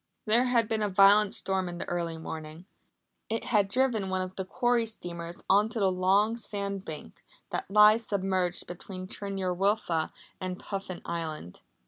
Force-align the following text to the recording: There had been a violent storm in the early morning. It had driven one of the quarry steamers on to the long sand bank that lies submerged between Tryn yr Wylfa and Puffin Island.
There 0.25 0.45
had 0.45 0.67
been 0.67 0.81
a 0.81 0.89
violent 0.89 1.35
storm 1.35 1.69
in 1.69 1.77
the 1.77 1.87
early 1.87 2.17
morning. 2.17 2.65
It 3.29 3.43
had 3.43 3.67
driven 3.67 4.09
one 4.09 4.23
of 4.23 4.35
the 4.35 4.45
quarry 4.45 4.87
steamers 4.87 5.43
on 5.47 5.69
to 5.69 5.79
the 5.79 5.91
long 5.91 6.37
sand 6.37 6.83
bank 6.83 7.23
that 7.51 7.69
lies 7.69 8.07
submerged 8.07 8.65
between 8.65 9.05
Tryn 9.05 9.37
yr 9.37 9.53
Wylfa 9.53 10.11
and 10.39 10.59
Puffin 10.59 11.03
Island. 11.05 11.61